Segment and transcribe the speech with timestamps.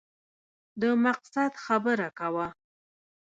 [0.81, 2.47] د مقصد خبره کوه!